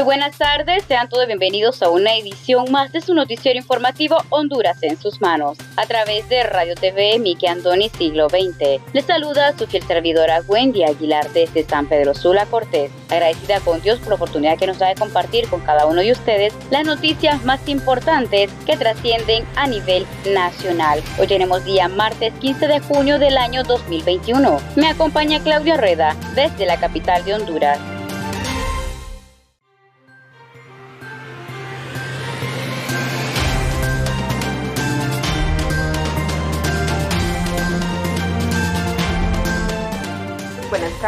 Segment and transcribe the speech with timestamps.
[0.00, 4.78] Muy buenas tardes, sean todos bienvenidos a una edición más de su noticiero informativo Honduras
[4.80, 8.80] en sus manos, a través de Radio TV Miki Andoni Siglo XX.
[8.94, 13.98] Les saluda su fiel servidora Wendy Aguilar desde San Pedro Sula Cortés, agradecida con Dios
[13.98, 17.44] por la oportunidad que nos da de compartir con cada uno de ustedes las noticias
[17.44, 21.02] más importantes que trascienden a nivel nacional.
[21.18, 24.60] Hoy tenemos día martes 15 de junio del año 2021.
[24.76, 27.78] Me acompaña Claudia Reda desde la capital de Honduras.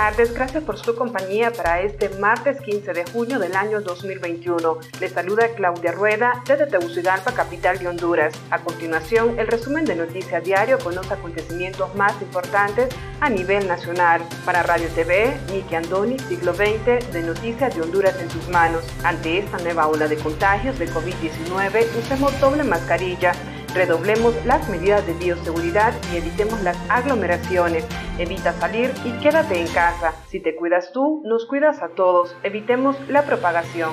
[0.03, 4.79] Tardes, gracias por su compañía para este martes 15 de junio del año 2021.
[4.99, 8.35] Les saluda Claudia Rueda desde Tegucigalpa, capital de Honduras.
[8.51, 12.89] A continuación, el resumen de Noticias Diario con los acontecimientos más importantes
[13.21, 14.23] a nivel nacional.
[14.45, 18.83] Para Radio TV, Niki Andoni, siglo XX, de Noticias de Honduras en sus manos.
[19.05, 23.35] Ante esta nueva ola de contagios de COVID-19, usemos doble mascarilla
[23.75, 27.87] Redoblemos las medidas de bioseguridad y evitemos las aglomeraciones.
[28.19, 30.13] Evita salir y quédate en casa.
[30.29, 32.37] Si te cuidas tú, nos cuidas a todos.
[32.43, 33.93] Evitemos la propagación.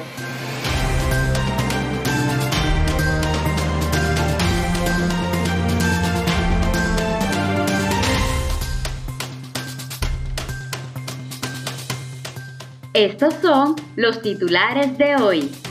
[12.93, 15.68] Estos son los titulares de hoy.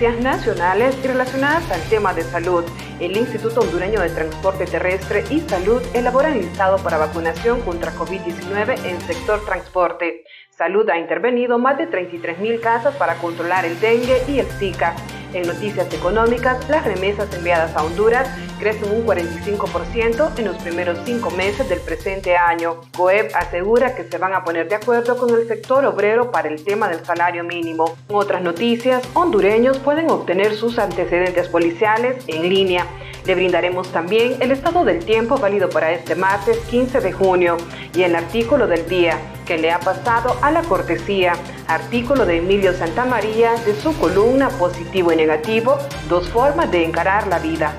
[0.00, 2.64] Nacionales y relacionadas al tema de salud.
[3.00, 8.84] El Instituto Hondureño de Transporte Terrestre y Salud elabora el listado para vacunación contra COVID-19
[8.84, 10.24] en sector transporte.
[10.58, 14.96] Salud ha intervenido más de 33.000 casas para controlar el dengue y el Zika.
[15.32, 21.30] En noticias económicas, las remesas enviadas a Honduras crecen un 45% en los primeros cinco
[21.30, 22.80] meses del presente año.
[22.96, 26.64] COEB asegura que se van a poner de acuerdo con el sector obrero para el
[26.64, 27.96] tema del salario mínimo.
[28.08, 32.84] En otras noticias, hondureños pueden obtener sus antecedentes policiales en línea.
[33.24, 37.58] Le brindaremos también el estado del tiempo válido para este martes 15 de junio
[37.94, 41.32] y el artículo del día que le ha pasado a la cortesía,
[41.66, 47.38] artículo de Emilio Santamaría de su columna Positivo y Negativo, dos formas de encarar la
[47.38, 47.72] vida.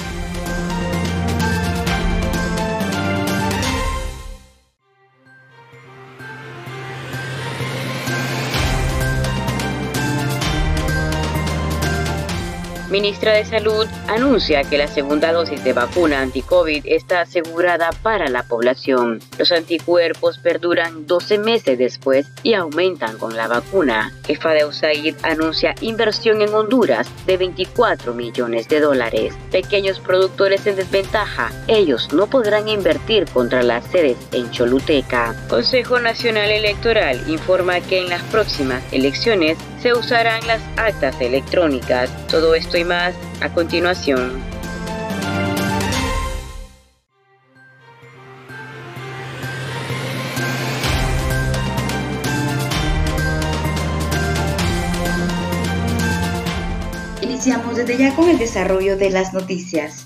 [12.89, 18.41] Ministra de Salud anuncia que la segunda dosis de vacuna anti-COVID está asegurada para la
[18.41, 19.19] población.
[19.37, 24.11] Los anticuerpos perduran 12 meses después y aumentan con la vacuna.
[24.25, 29.35] Jefa de USAID anuncia inversión en Honduras de 24 millones de dólares.
[29.51, 35.35] Pequeños productores en desventaja, ellos no podrán invertir contra las sedes en Choluteca.
[35.47, 42.09] Consejo Nacional Electoral informa que en las próximas elecciones se usarán las actas electrónicas.
[42.27, 44.41] Todo esto y más a continuación.
[57.21, 60.05] Iniciamos desde ya con el desarrollo de las noticias.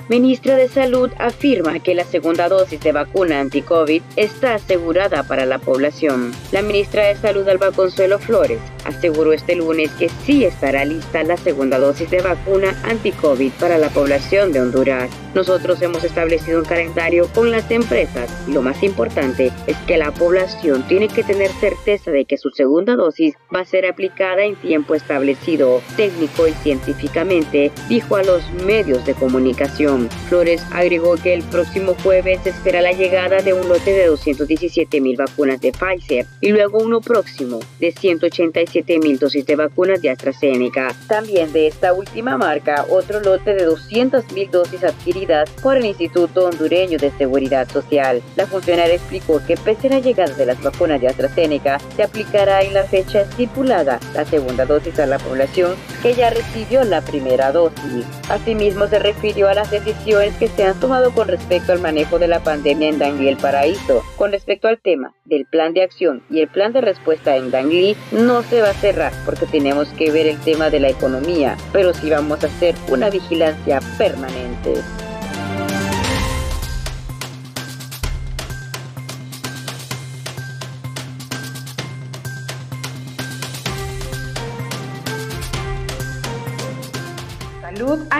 [0.09, 5.59] Ministra de Salud afirma que la segunda dosis de vacuna anti-COVID está asegurada para la
[5.59, 6.33] población.
[6.51, 11.37] La ministra de Salud, Alba Consuelo Flores, aseguró este lunes que sí estará lista la
[11.37, 15.09] segunda dosis de vacuna anti-COVID para la población de Honduras.
[15.33, 20.11] Nosotros hemos establecido un calendario con las empresas y lo más importante es que la
[20.11, 24.55] población tiene que tener certeza de que su segunda dosis va a ser aplicada en
[24.55, 30.09] tiempo establecido, técnico y científicamente, dijo a los medios de comunicación.
[30.29, 35.01] Flores agregó que el próximo jueves se espera la llegada de un lote de 217
[35.01, 40.09] mil vacunas de Pfizer y luego uno próximo de 185 7.000 dosis de vacunas de
[40.09, 40.95] AstraZeneca.
[41.07, 46.97] También de esta última marca, otro lote de 200.000 dosis adquiridas por el Instituto Hondureño
[46.97, 48.21] de Seguridad Social.
[48.35, 52.63] La funcionaria explicó que pese a la llegada de las vacunas de AstraZeneca, se aplicará
[52.63, 57.51] en la fecha estipulada la segunda dosis a la población que ya recibió la primera
[57.51, 58.05] dosis.
[58.29, 62.27] Asimismo, se refirió a las decisiones que se han tomado con respecto al manejo de
[62.27, 64.03] la pandemia en Danlí el Paraíso.
[64.17, 67.95] Con respecto al tema del plan de acción y el plan de respuesta en Danlí,
[68.11, 71.93] no se va a cerrar porque tenemos que ver el tema de la economía, pero
[71.93, 74.81] sí vamos a hacer una vigilancia permanente.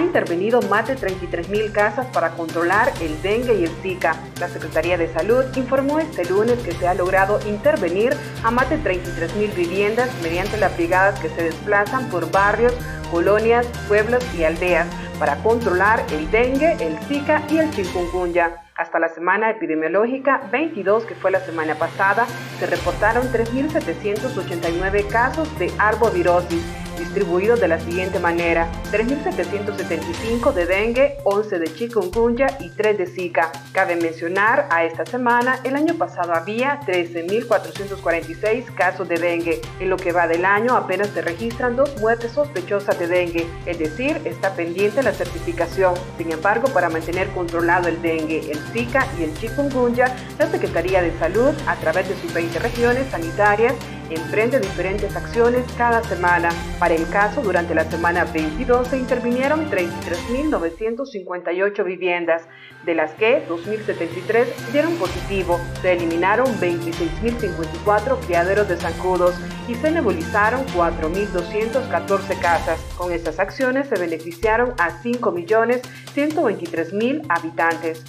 [0.04, 4.16] Intervenido más de 33.000 casas para controlar el dengue y el Zika.
[4.40, 8.78] La Secretaría de Salud informó este lunes que se ha logrado intervenir a más de
[8.78, 12.74] 33.000 viviendas mediante las brigadas que se desplazan por barrios,
[13.10, 14.88] colonias, pueblos y aldeas
[15.20, 18.58] para controlar el dengue, el Zika y el chikungunya.
[18.76, 22.26] Hasta la semana epidemiológica 22, que fue la semana pasada,
[22.60, 26.83] se reportaron 3.789 casos de arbovirosis
[27.14, 33.52] distribuidos de la siguiente manera: 3.775 de dengue, 11 de chikungunya y 3 de zika.
[33.72, 39.62] Cabe mencionar, a esta semana, el año pasado había 13.446 casos de dengue.
[39.80, 43.78] En lo que va del año apenas se registran dos muertes sospechosas de dengue, es
[43.78, 45.94] decir, está pendiente la certificación.
[46.18, 51.16] Sin embargo, para mantener controlado el dengue, el zika y el chikungunya, la Secretaría de
[51.20, 53.76] Salud, a través de sus 20 regiones sanitarias,
[54.14, 56.50] emprende diferentes acciones cada semana.
[56.80, 62.48] Para el caso, durante la semana 22 se intervinieron 33.958 viviendas,
[62.86, 65.60] de las que 2.073 dieron positivo.
[65.82, 69.36] Se eliminaron 26.054 criaderos de zancudos
[69.68, 72.80] y se nebulizaron 4.214 casas.
[72.98, 78.04] Con estas acciones se beneficiaron a 5.123.000 habitantes.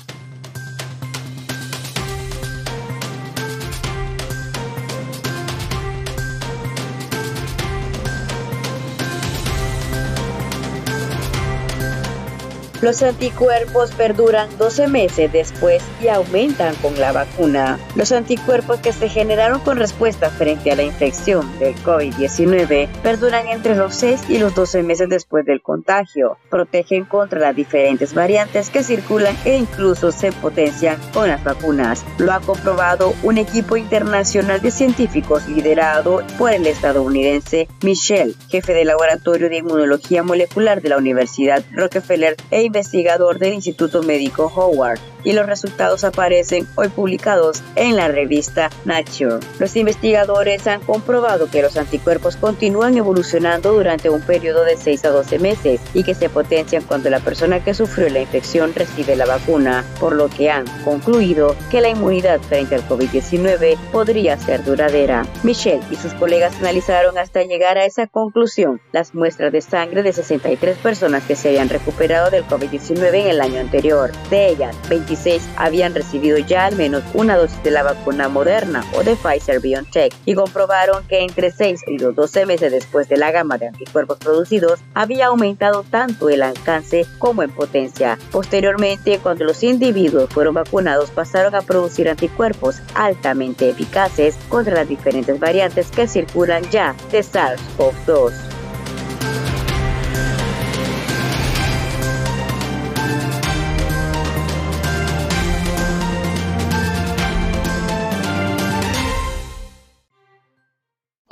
[12.85, 17.79] Los anticuerpos perduran 12 meses después y aumentan con la vacuna.
[17.97, 23.75] Los anticuerpos que se generaron con respuesta frente a la infección del COVID-19 perduran entre
[23.75, 26.37] los 6 y los 12 meses después del contagio.
[26.51, 32.05] Protegen contra las diferentes variantes que circulan e incluso se potencian con las vacunas.
[32.19, 38.89] Lo ha comprobado un equipo internacional de científicos liderado por el estadounidense Michelle, jefe del
[38.89, 45.33] Laboratorio de Inmunología Molecular de la Universidad Rockefeller e investigador del Instituto Médico Howard y
[45.33, 49.39] los resultados aparecen hoy publicados en la revista Nature.
[49.59, 55.11] Los investigadores han comprobado que los anticuerpos continúan evolucionando durante un periodo de 6 a
[55.11, 59.25] 12 meses y que se potencian cuando la persona que sufrió la infección recibe la
[59.25, 65.27] vacuna, por lo que han concluido que la inmunidad frente al COVID-19 podría ser duradera.
[65.43, 70.13] Michelle y sus colegas analizaron hasta llegar a esa conclusión las muestras de sangre de
[70.13, 74.11] 63 personas que se habían recuperado del COVID-19 en el año anterior.
[74.31, 75.15] De ellas, 20
[75.57, 80.15] habían recibido ya al menos una dosis de la vacuna moderna o de Pfizer BioNTech
[80.25, 84.19] y comprobaron que entre 6 y los 12 meses después de la gama de anticuerpos
[84.19, 88.19] producidos había aumentado tanto el alcance como en potencia.
[88.31, 95.39] Posteriormente, cuando los individuos fueron vacunados, pasaron a producir anticuerpos altamente eficaces contra las diferentes
[95.39, 98.33] variantes que circulan ya de SARS-CoV-2.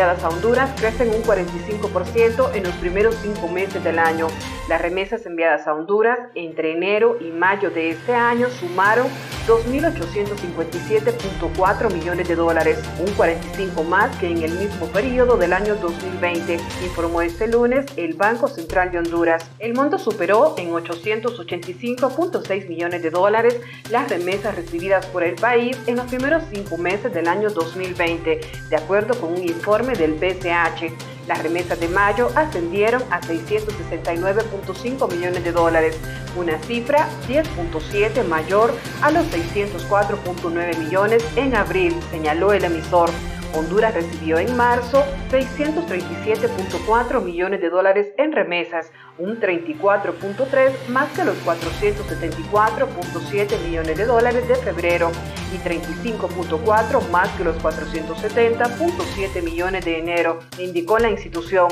[0.00, 4.28] Enviadas a Honduras crecen un 45% en los primeros cinco meses del año.
[4.66, 9.08] Las remesas enviadas a Honduras entre enero y mayo de este año sumaron
[9.50, 16.60] 2.857.4 millones de dólares, un 45 más que en el mismo periodo del año 2020,
[16.84, 19.44] informó este lunes el Banco Central de Honduras.
[19.58, 25.96] El monto superó en 885.6 millones de dólares las remesas recibidas por el país en
[25.96, 28.40] los primeros cinco meses del año 2020,
[28.70, 30.92] de acuerdo con un informe del BCH.
[31.30, 35.96] Las remesas de mayo ascendieron a 669.5 millones de dólares,
[36.34, 43.10] una cifra 10.7 mayor a los 604.9 millones en abril, señaló el emisor.
[43.54, 51.36] Honduras recibió en marzo 637.4 millones de dólares en remesas, un 34.3 más que los
[51.44, 55.12] 474.7 millones de dólares de febrero
[55.52, 61.68] y 35.4 más que los 470.7 millones de enero, indicó la institución.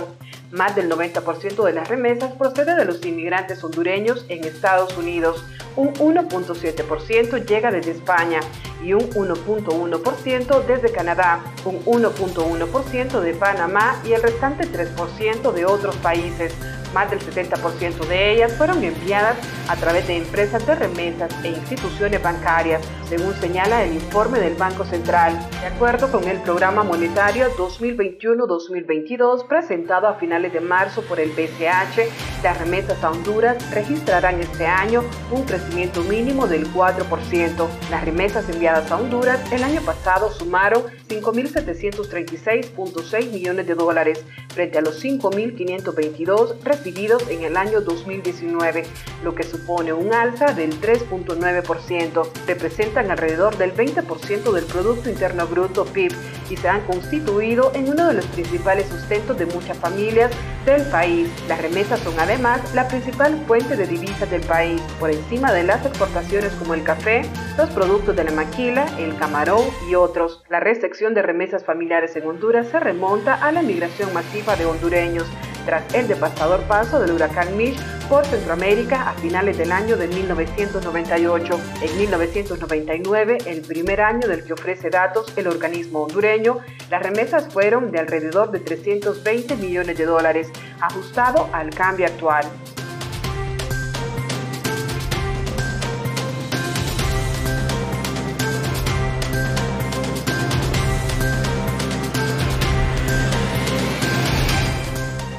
[0.50, 5.44] Más del 90% de las remesas procede de los inmigrantes hondureños en Estados Unidos,
[5.76, 8.40] un 1.7% llega desde España
[8.82, 15.96] y un 1.1% desde Canadá, un 1.1% de Panamá y el restante 3% de otros
[15.96, 16.54] países.
[16.94, 19.36] Más del 70% de ellas fueron enviadas
[19.68, 24.84] a través de empresas de remesas e instituciones bancarias, según señala el informe del Banco
[24.84, 25.38] Central.
[25.60, 32.42] De acuerdo con el programa monetario 2021-2022 presentado a finales de marzo por el BCH,
[32.42, 37.68] las remesas a Honduras registrarán este año un crecimiento mínimo del 4%.
[37.90, 44.82] Las remesas enviadas a Honduras el año pasado sumaron 5.736.6 millones de dólares frente a
[44.82, 48.84] los 5.522 recibidos en el año 2019,
[49.24, 52.28] lo que supone un alza del 3.9%.
[52.46, 56.12] Representan alrededor del 20% del Producto Interno Bruto PIB
[56.50, 60.30] y se han constituido en uno de los principales sustentos de muchas familias
[60.66, 61.30] del país.
[61.48, 65.86] Las remesas son además la principal fuente de divisas del país, por encima de las
[65.86, 67.22] exportaciones como el café,
[67.56, 70.42] los productos de la maquila, el camarón y otros.
[70.48, 75.26] La recepción de remesas familiares en Honduras se remonta a la migración masiva de hondureños
[75.64, 77.78] tras el devastador paso del huracán Mitch
[78.08, 81.60] por Centroamérica a finales del año de 1998.
[81.82, 86.58] En 1999, el primer año del que ofrece datos el organismo hondureño,
[86.90, 90.50] las remesas fueron de alrededor de 320 millones de dólares,
[90.80, 92.44] ajustado al cambio actual.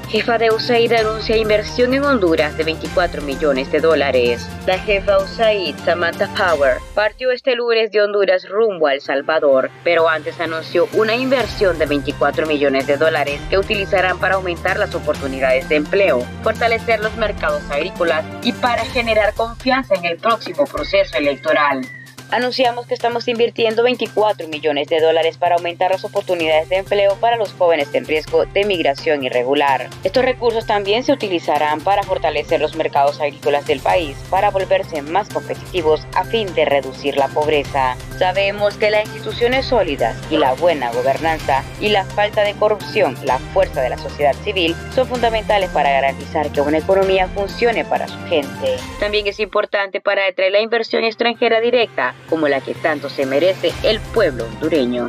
[0.10, 4.50] Jefa de USAID anuncia inversión en Honduras de 24 millones de dólares.
[4.66, 10.10] La jefa USAID, Samantha Power, partió este lunes de Honduras rumbo a El Salvador, pero
[10.10, 15.70] antes anunció una inversión de 24 millones de dólares que utilizarán para aumentar las oportunidades
[15.70, 21.82] de empleo, fortalecer los mercados agrícolas y para generar confianza en el próximo proceso electoral
[22.32, 27.38] anunciamos que estamos invirtiendo 24 millones de dólares para aumentar las oportunidades de empleo para
[27.38, 29.90] los jóvenes en riesgo de migración irregular.
[30.04, 35.30] Estos recursos también se utilizarán para fortalecer los mercados agrícolas del país, para volverse más
[35.30, 37.96] competitivos a fin de reducir la pobreza.
[38.18, 43.40] Sabemos que las instituciones sólidas y la buena gobernanza y la falta de corrupción, la
[43.40, 48.20] fuerza de la sociedad civil, son fundamentales para garantizar que una economía funcione para su
[48.28, 48.78] gente.
[49.00, 53.72] También es importante para atraer la inversión extranjera directa como la que tanto se merece
[53.84, 55.08] el pueblo hondureño.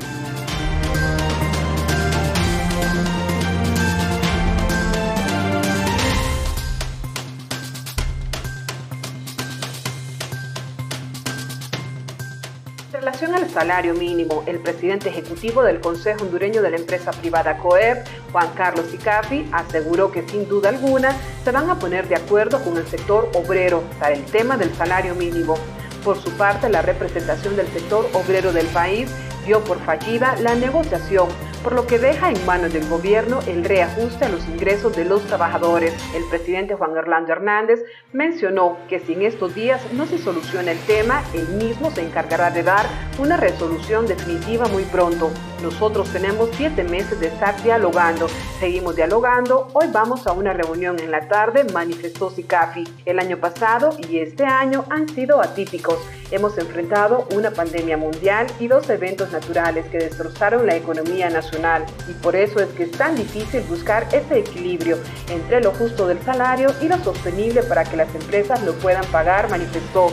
[13.00, 17.56] En relación al salario mínimo, el presidente ejecutivo del Consejo Hondureño de la empresa privada
[17.56, 22.62] COEP, Juan Carlos Icafi, aseguró que sin duda alguna se van a poner de acuerdo
[22.62, 25.54] con el sector obrero para el tema del salario mínimo.
[26.04, 29.10] Por su parte, la representación del sector obrero del país
[29.44, 31.28] dio por fallida la negociación
[31.62, 35.22] por lo que deja en manos del gobierno el reajuste a los ingresos de los
[35.26, 35.94] trabajadores.
[36.14, 37.80] El presidente Juan Orlando Hernández
[38.12, 42.50] mencionó que si en estos días no se soluciona el tema, él mismo se encargará
[42.50, 42.86] de dar
[43.18, 45.30] una resolución definitiva muy pronto.
[45.62, 51.10] Nosotros tenemos siete meses de estar dialogando, seguimos dialogando, hoy vamos a una reunión en
[51.10, 52.84] la tarde, manifestó Sicafi.
[53.04, 55.98] El año pasado y este año han sido atípicos.
[56.30, 62.12] Hemos enfrentado una pandemia mundial y dos eventos naturales que destrozaron la economía nacional y
[62.14, 64.96] por eso es que es tan difícil buscar ese equilibrio
[65.28, 69.50] entre lo justo del salario y lo sostenible para que las empresas lo puedan pagar,
[69.50, 70.10] manifestó.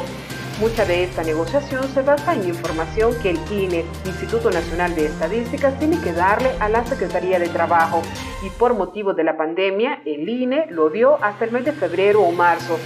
[0.60, 5.78] Mucha de esta negociación se basa en información que el INE, Instituto Nacional de Estadísticas,
[5.78, 8.02] tiene que darle a la Secretaría de Trabajo
[8.44, 12.22] y por motivo de la pandemia, el INE lo dio hasta el mes de febrero
[12.22, 12.80] o marzo.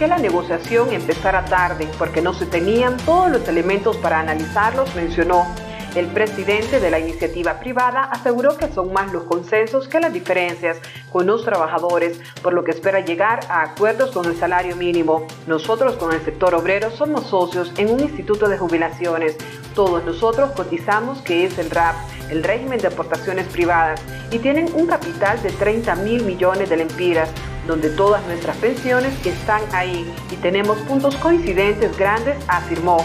[0.00, 5.46] Que la negociación empezara tarde porque no se tenían todos los elementos para analizarlos, mencionó.
[5.94, 10.78] El presidente de la iniciativa privada aseguró que son más los consensos que las diferencias
[11.12, 15.24] con los trabajadores, por lo que espera llegar a acuerdos con el salario mínimo.
[15.46, 19.36] Nosotros con el sector obrero somos socios en un instituto de jubilaciones.
[19.76, 21.94] Todos nosotros cotizamos que es el RAP,
[22.28, 24.02] el régimen de aportaciones privadas,
[24.32, 27.30] y tienen un capital de 30 mil millones de lempiras
[27.68, 32.98] donde todas nuestras pensiones están ahí y tenemos puntos coincidentes grandes, afirmó.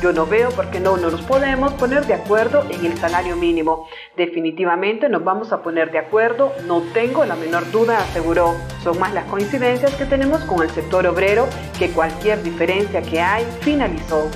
[0.00, 3.86] Yo no veo por qué no nos podemos poner de acuerdo en el salario mínimo.
[4.16, 8.54] Definitivamente nos vamos a poner de acuerdo, no tengo la menor duda, aseguró.
[8.82, 11.46] Son más las coincidencias que tenemos con el sector obrero
[11.78, 14.30] que cualquier diferencia que hay, finalizó.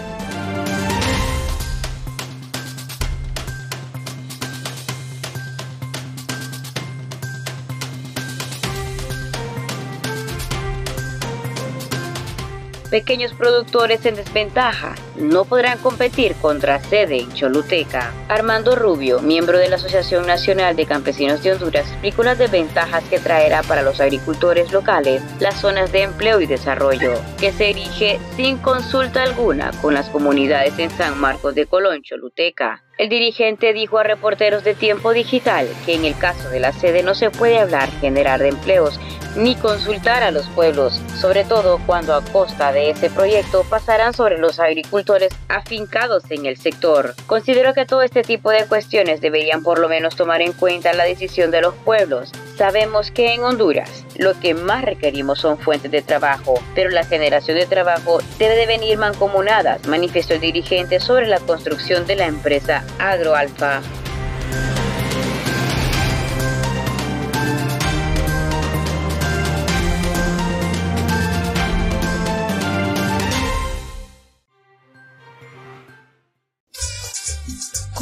[12.94, 18.14] Pequeños productores en desventaja no podrán competir contra sede Choluteca.
[18.28, 23.18] Armando Rubio, miembro de la Asociación Nacional de Campesinos de Honduras, explicó las desventajas que
[23.18, 28.58] traerá para los agricultores locales las zonas de empleo y desarrollo, que se erige sin
[28.58, 32.84] consulta alguna con las comunidades en San Marcos de Colón, Choluteca.
[32.96, 37.02] El dirigente dijo a reporteros de Tiempo Digital que en el caso de la sede
[37.02, 39.00] no se puede hablar generar de empleos
[39.36, 44.38] ni consultar a los pueblos, sobre todo cuando a costa de ese proyecto pasarán sobre
[44.38, 47.16] los agricultores afincados en el sector.
[47.26, 51.02] Considero que todo este tipo de cuestiones deberían por lo menos tomar en cuenta la
[51.02, 52.30] decisión de los pueblos.
[52.56, 57.58] Sabemos que en Honduras lo que más requerimos son fuentes de trabajo, pero la generación
[57.58, 62.84] de trabajo debe de venir mancomunadas, manifestó el dirigente sobre la construcción de la empresa
[62.98, 63.82] AgroAlfa.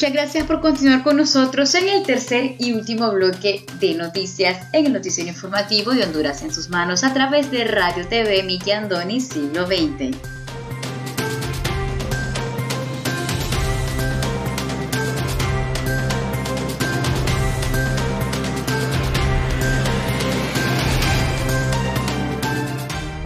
[0.00, 4.86] Muchas gracias por continuar con nosotros en el tercer y último bloque de noticias en
[4.86, 9.20] el noticiero informativo de Honduras en sus manos a través de Radio TV Miki Andoni
[9.20, 10.16] Siglo XX.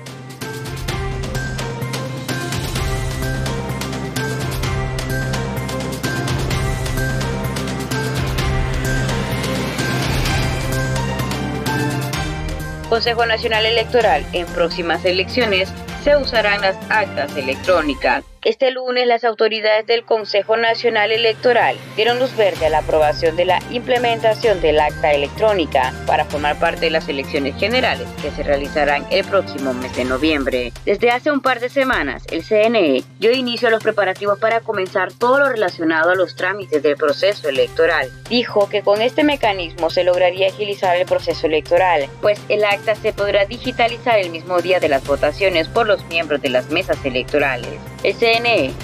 [12.94, 15.68] Consejo Nacional Electoral en próximas elecciones
[16.04, 18.22] se usarán las actas electrónicas.
[18.44, 23.46] Este lunes las autoridades del Consejo Nacional Electoral dieron luz verde a la aprobación de
[23.46, 29.06] la implementación del acta electrónica para formar parte de las elecciones generales que se realizarán
[29.10, 30.74] el próximo mes de noviembre.
[30.84, 35.10] Desde hace un par de semanas, el CNE dio inicio a los preparativos para comenzar
[35.10, 38.10] todo lo relacionado a los trámites del proceso electoral.
[38.28, 43.14] Dijo que con este mecanismo se lograría agilizar el proceso electoral, pues el acta se
[43.14, 47.70] podrá digitalizar el mismo día de las votaciones por los miembros de las mesas electorales.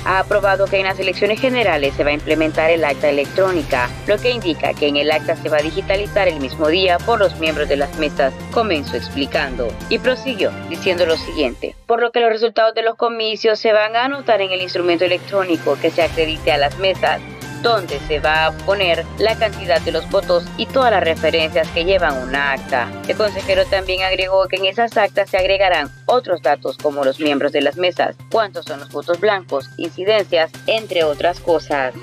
[0.05, 4.17] Ha aprobado que en las elecciones generales se va a implementar el acta electrónica, lo
[4.17, 7.37] que indica que en el acta se va a digitalizar el mismo día por los
[7.41, 9.69] miembros de las mesas, comenzó explicando.
[9.89, 13.97] Y prosiguió diciendo lo siguiente, por lo que los resultados de los comicios se van
[13.97, 17.21] a anotar en el instrumento electrónico que se acredite a las mesas
[17.63, 21.85] donde se va a poner la cantidad de los votos y todas las referencias que
[21.85, 22.91] llevan una acta.
[23.09, 27.53] El consejero también agregó que en esas actas se agregarán otros datos como los miembros
[27.53, 31.95] de las mesas, cuántos son los votos blancos, incidencias, entre otras cosas.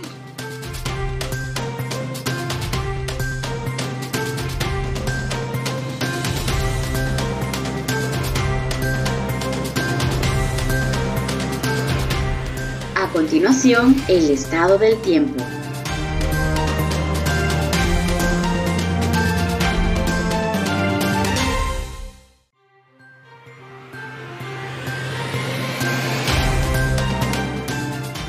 [13.37, 15.35] Continuación, el estado del tiempo.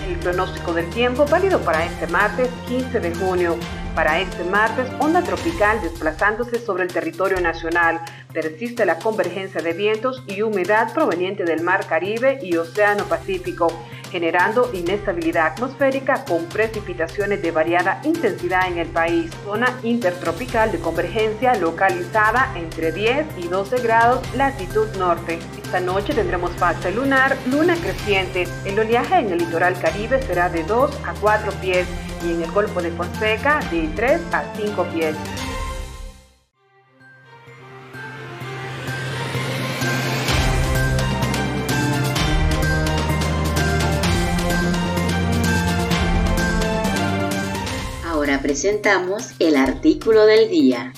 [0.06, 3.56] El pronóstico del tiempo válido para este martes 15 de junio.
[3.98, 8.00] Para este martes, onda tropical desplazándose sobre el territorio nacional.
[8.32, 13.66] Persiste la convergencia de vientos y humedad proveniente del Mar Caribe y Océano Pacífico
[14.10, 19.30] generando inestabilidad atmosférica con precipitaciones de variada intensidad en el país.
[19.44, 25.38] Zona intertropical de convergencia localizada entre 10 y 12 grados latitud norte.
[25.62, 28.46] Esta noche tendremos fase lunar, luna creciente.
[28.64, 31.86] El oleaje en el litoral caribe será de 2 a 4 pies
[32.24, 35.16] y en el Golfo de Fonseca de 3 a 5 pies.
[48.06, 50.92] Ahora presentamos el artículo del día.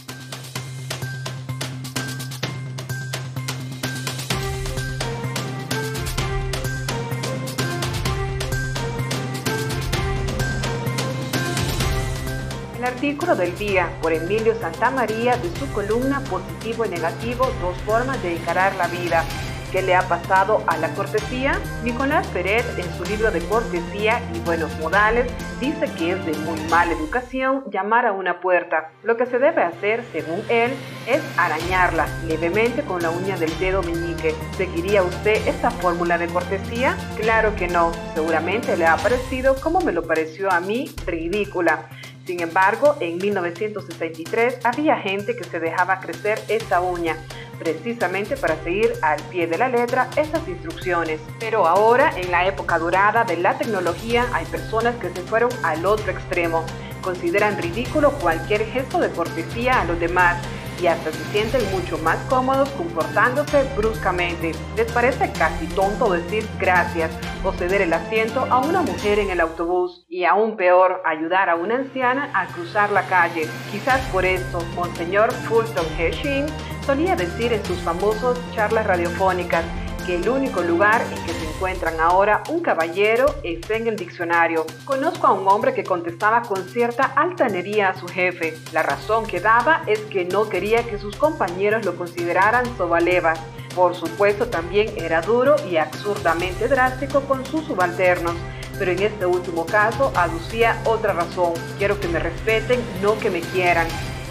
[13.00, 18.36] Artículo del día por Emilio Santamaría de su columna Positivo y Negativo, dos formas de
[18.36, 19.24] encarar la vida
[19.72, 21.60] ¿Qué le ha pasado a la cortesía?
[21.84, 26.60] Nicolás Pérez, en su libro de cortesía y buenos modales, dice que es de muy
[26.68, 28.90] mala educación llamar a una puerta.
[29.04, 30.72] Lo que se debe hacer, según él,
[31.06, 34.34] es arañarla levemente con la uña del dedo meñique.
[34.56, 36.96] ¿Seguiría usted esta fórmula de cortesía?
[37.16, 37.92] Claro que no.
[38.14, 41.86] Seguramente le ha parecido, como me lo pareció a mí, ridícula.
[42.30, 47.16] Sin embargo, en 1963 había gente que se dejaba crecer esa uña
[47.58, 51.20] precisamente para seguir al pie de la letra esas instrucciones.
[51.40, 55.84] Pero ahora, en la época dorada de la tecnología, hay personas que se fueron al
[55.84, 56.64] otro extremo.
[57.00, 60.40] Consideran ridículo cualquier gesto de cortesía a los demás
[60.80, 64.52] y hasta se sienten mucho más cómodos comportándose bruscamente.
[64.76, 67.10] Les parece casi tonto decir gracias
[67.44, 71.56] o ceder el asiento a una mujer en el autobús y aún peor ayudar a
[71.56, 73.48] una anciana a cruzar la calle.
[73.70, 76.46] Quizás por eso Monseñor Fulton Heshing
[76.84, 79.64] solía decir en sus famosas charlas radiofónicas
[80.06, 84.66] que el único lugar en que se encuentran ahora un caballero es en el diccionario.
[84.84, 88.56] Conozco a un hombre que contestaba con cierta altanería a su jefe.
[88.72, 93.40] La razón que daba es que no quería que sus compañeros lo consideraran sobalevas.
[93.74, 98.34] Por supuesto también era duro y absurdamente drástico con sus subalternos
[98.80, 101.52] pero en este último caso aducía otra razón.
[101.76, 103.86] Quiero que me respeten, no que me quieran.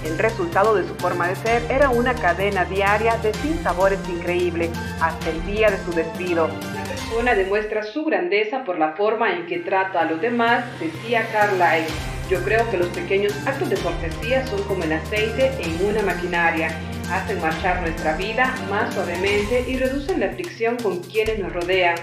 [0.05, 4.69] El resultado de su forma de ser era una cadena diaria de sinsabores increíble
[5.01, 6.47] hasta el día de su despido.
[6.73, 11.27] La persona demuestra su grandeza por la forma en que trata a los demás, decía
[11.31, 11.85] Carlyle.
[12.29, 16.71] Yo creo que los pequeños actos de cortesía son como el aceite en una maquinaria.
[17.11, 21.95] Hacen marchar nuestra vida más suavemente y reducen la fricción con quienes nos rodean.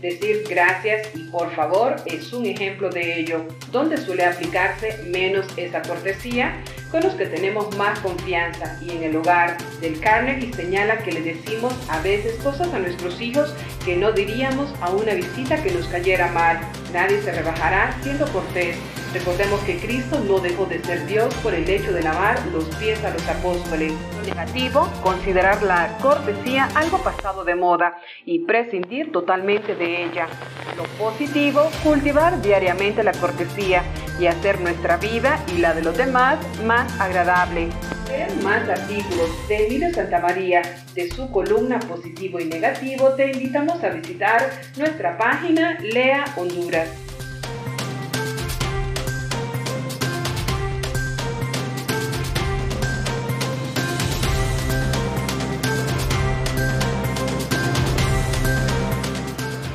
[0.00, 3.46] Decir gracias y por favor es un ejemplo de ello.
[3.70, 6.62] ¿Dónde suele aplicarse menos esa cortesía?
[6.94, 11.22] Con los que tenemos más confianza y en el hogar del Carnegie señala que le
[11.22, 13.52] decimos a veces cosas a nuestros hijos
[13.84, 16.60] que no diríamos a una visita que nos cayera mal.
[16.92, 18.76] Nadie se rebajará siendo cortés.
[19.12, 23.02] Recordemos que Cristo no dejó de ser Dios por el hecho de lavar los pies
[23.04, 23.92] a los apóstoles.
[24.24, 30.28] Negativo, considerar la cortesía algo pasado de moda y prescindir totalmente de ella.
[30.76, 33.82] Lo positivo, cultivar diariamente la cortesía
[34.18, 37.68] y hacer nuestra vida y la de los demás más agradable.
[38.08, 40.62] Ver más artículos de Emilio Santamaría
[40.94, 47.03] de su columna Positivo y Negativo, te invitamos a visitar nuestra página Lea Honduras.